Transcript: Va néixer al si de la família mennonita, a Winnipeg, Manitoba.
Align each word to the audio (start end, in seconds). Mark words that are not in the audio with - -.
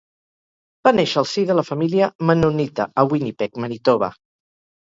Va 0.87 0.93
néixer 0.99 1.19
al 1.21 1.27
si 1.33 1.43
de 1.51 1.57
la 1.59 1.65
família 1.69 2.09
mennonita, 2.31 2.89
a 3.03 3.07
Winnipeg, 3.13 3.63
Manitoba. 3.67 4.11